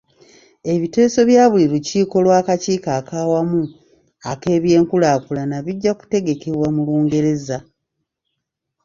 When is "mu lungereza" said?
6.75-7.57